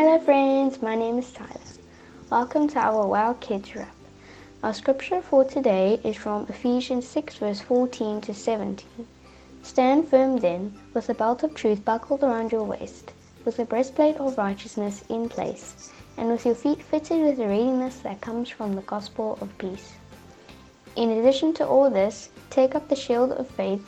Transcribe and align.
Hello, 0.00 0.16
friends, 0.16 0.80
my 0.80 0.94
name 0.94 1.18
is 1.18 1.32
Tyler. 1.32 1.50
Welcome 2.30 2.68
to 2.68 2.78
our 2.78 3.04
Wow 3.04 3.32
Kids 3.40 3.74
Wrap. 3.74 3.92
Our 4.62 4.72
scripture 4.72 5.20
for 5.20 5.42
today 5.44 5.98
is 6.04 6.16
from 6.16 6.46
Ephesians 6.48 7.04
6, 7.08 7.34
verse 7.38 7.60
14 7.62 8.20
to 8.20 8.32
17. 8.32 8.86
Stand 9.64 10.06
firm 10.06 10.36
then, 10.36 10.72
with 10.94 11.08
the 11.08 11.14
belt 11.14 11.42
of 11.42 11.52
truth 11.52 11.84
buckled 11.84 12.22
around 12.22 12.52
your 12.52 12.62
waist, 12.62 13.10
with 13.44 13.56
the 13.56 13.64
breastplate 13.64 14.14
of 14.18 14.38
righteousness 14.38 15.02
in 15.08 15.28
place, 15.28 15.90
and 16.16 16.28
with 16.28 16.46
your 16.46 16.54
feet 16.54 16.80
fitted 16.80 17.20
with 17.20 17.36
the 17.36 17.48
readiness 17.48 17.96
that 17.96 18.20
comes 18.20 18.48
from 18.48 18.76
the 18.76 18.82
gospel 18.82 19.36
of 19.40 19.58
peace. 19.58 19.94
In 20.94 21.10
addition 21.10 21.52
to 21.54 21.66
all 21.66 21.90
this, 21.90 22.28
take 22.50 22.76
up 22.76 22.88
the 22.88 22.94
shield 22.94 23.32
of 23.32 23.48
faith 23.48 23.84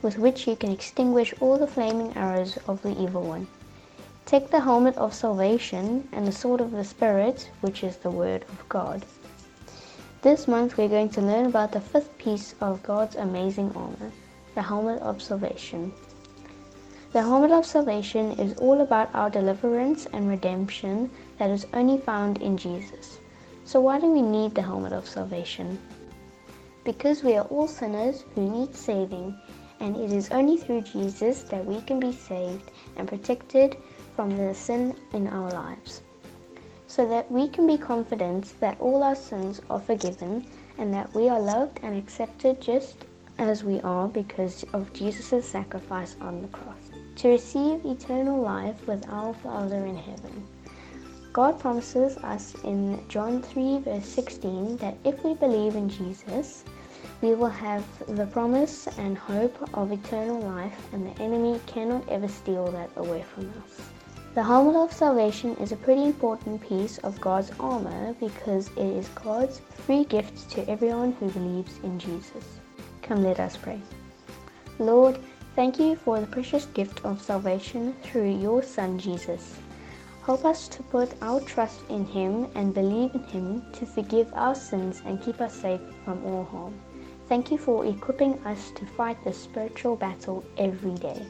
with 0.00 0.16
which 0.16 0.48
you 0.48 0.56
can 0.56 0.72
extinguish 0.72 1.34
all 1.38 1.58
the 1.58 1.66
flaming 1.66 2.16
arrows 2.16 2.56
of 2.66 2.80
the 2.80 2.98
evil 2.98 3.24
one. 3.24 3.46
Take 4.30 4.50
the 4.50 4.60
helmet 4.60 4.96
of 4.96 5.12
salvation 5.12 6.08
and 6.12 6.24
the 6.24 6.30
sword 6.30 6.60
of 6.60 6.70
the 6.70 6.84
Spirit, 6.84 7.50
which 7.62 7.82
is 7.82 7.96
the 7.96 8.12
Word 8.12 8.44
of 8.44 8.68
God. 8.68 9.04
This 10.22 10.46
month 10.46 10.78
we're 10.78 10.86
going 10.86 11.08
to 11.08 11.20
learn 11.20 11.46
about 11.46 11.72
the 11.72 11.80
fifth 11.80 12.16
piece 12.16 12.54
of 12.60 12.80
God's 12.84 13.16
amazing 13.16 13.72
armor, 13.74 14.12
the 14.54 14.62
helmet 14.62 15.02
of 15.02 15.20
salvation. 15.20 15.92
The 17.10 17.22
helmet 17.22 17.50
of 17.50 17.66
salvation 17.66 18.30
is 18.38 18.56
all 18.58 18.82
about 18.82 19.12
our 19.16 19.30
deliverance 19.30 20.06
and 20.12 20.28
redemption 20.28 21.10
that 21.38 21.50
is 21.50 21.66
only 21.74 21.98
found 21.98 22.40
in 22.40 22.56
Jesus. 22.56 23.18
So, 23.64 23.80
why 23.80 23.98
do 23.98 24.06
we 24.06 24.22
need 24.22 24.54
the 24.54 24.62
helmet 24.62 24.92
of 24.92 25.08
salvation? 25.08 25.76
Because 26.84 27.24
we 27.24 27.34
are 27.34 27.46
all 27.46 27.66
sinners 27.66 28.24
who 28.36 28.48
need 28.48 28.76
saving, 28.76 29.36
and 29.80 29.96
it 29.96 30.12
is 30.12 30.30
only 30.30 30.56
through 30.56 30.82
Jesus 30.82 31.42
that 31.44 31.64
we 31.64 31.80
can 31.82 31.98
be 31.98 32.12
saved 32.12 32.70
and 32.96 33.08
protected 33.08 33.76
from 34.14 34.36
the 34.36 34.54
sin 34.54 34.94
in 35.14 35.26
our 35.26 35.50
lives. 35.50 36.02
So 36.86 37.08
that 37.08 37.30
we 37.30 37.48
can 37.48 37.66
be 37.66 37.78
confident 37.78 38.52
that 38.60 38.80
all 38.80 39.02
our 39.02 39.14
sins 39.14 39.60
are 39.70 39.80
forgiven 39.80 40.46
and 40.78 40.92
that 40.92 41.12
we 41.14 41.28
are 41.28 41.40
loved 41.40 41.80
and 41.82 41.96
accepted 41.96 42.60
just 42.60 42.96
as 43.38 43.64
we 43.64 43.80
are 43.80 44.08
because 44.08 44.64
of 44.74 44.92
Jesus' 44.92 45.48
sacrifice 45.48 46.16
on 46.20 46.42
the 46.42 46.48
cross. 46.48 46.90
To 47.16 47.28
receive 47.28 47.84
eternal 47.86 48.40
life 48.40 48.86
with 48.86 49.08
our 49.08 49.32
Father 49.34 49.86
in 49.86 49.96
heaven. 49.96 50.46
God 51.32 51.60
promises 51.60 52.16
us 52.18 52.54
in 52.64 53.02
John 53.08 53.40
3, 53.40 53.78
verse 53.78 54.04
16, 54.04 54.76
that 54.78 54.96
if 55.04 55.22
we 55.24 55.34
believe 55.34 55.76
in 55.76 55.88
Jesus, 55.88 56.64
we 57.22 57.34
will 57.34 57.48
have 57.50 57.84
the 58.16 58.26
promise 58.26 58.86
and 58.98 59.16
hope 59.16 59.56
of 59.74 59.92
eternal 59.92 60.40
life, 60.40 60.88
and 60.92 61.06
the 61.06 61.22
enemy 61.22 61.60
cannot 61.66 62.08
ever 62.08 62.28
steal 62.28 62.66
that 62.72 62.90
away 62.96 63.22
from 63.34 63.52
us. 63.62 63.80
The 64.32 64.44
helmet 64.44 64.76
of 64.76 64.92
salvation 64.92 65.56
is 65.56 65.72
a 65.72 65.76
pretty 65.76 66.04
important 66.04 66.60
piece 66.60 66.98
of 66.98 67.20
God's 67.20 67.50
armor 67.58 68.14
because 68.20 68.68
it 68.76 68.78
is 68.78 69.08
God's 69.08 69.60
free 69.84 70.04
gift 70.04 70.48
to 70.52 70.68
everyone 70.70 71.12
who 71.12 71.28
believes 71.30 71.78
in 71.82 71.98
Jesus. 71.98 72.44
Come, 73.02 73.24
let 73.24 73.40
us 73.40 73.56
pray. 73.56 73.80
Lord, 74.78 75.18
thank 75.56 75.80
you 75.80 75.96
for 75.96 76.20
the 76.20 76.26
precious 76.28 76.66
gift 76.66 77.04
of 77.04 77.20
salvation 77.20 77.94
through 78.02 78.30
your 78.30 78.62
Son 78.62 78.98
Jesus. 78.98 79.56
Help 80.24 80.44
us 80.44 80.68
to 80.68 80.82
put 80.84 81.12
our 81.22 81.40
trust 81.40 81.80
in 81.88 82.04
Him 82.06 82.46
and 82.54 82.72
believe 82.72 83.12
in 83.14 83.24
Him 83.24 83.72
to 83.72 83.84
forgive 83.84 84.32
our 84.34 84.54
sins 84.54 85.02
and 85.04 85.20
keep 85.20 85.40
us 85.40 85.54
safe 85.54 85.80
from 86.04 86.24
all 86.24 86.44
harm. 86.44 86.80
Thank 87.30 87.52
you 87.52 87.58
for 87.58 87.86
equipping 87.86 88.44
us 88.44 88.72
to 88.72 88.84
fight 88.84 89.22
the 89.22 89.32
spiritual 89.32 89.94
battle 89.94 90.44
every 90.58 90.94
day. 90.94 91.24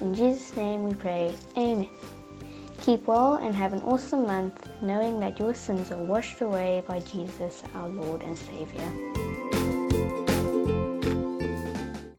In 0.00 0.12
Jesus' 0.12 0.56
name 0.56 0.82
we 0.82 0.94
pray. 0.94 1.32
Amen. 1.56 1.88
Keep 2.82 3.06
well 3.06 3.34
and 3.34 3.54
have 3.54 3.72
an 3.72 3.80
awesome 3.82 4.26
month, 4.26 4.68
knowing 4.82 5.20
that 5.20 5.38
your 5.38 5.54
sins 5.54 5.92
are 5.92 6.02
washed 6.02 6.40
away 6.40 6.82
by 6.88 6.98
Jesus, 6.98 7.62
our 7.76 7.88
Lord 7.88 8.22
and 8.22 8.36
Savior. 8.36 9.53